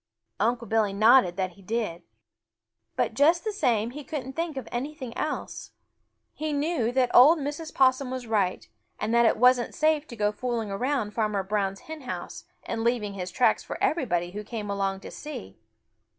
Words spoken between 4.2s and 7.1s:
think of anything else. He knew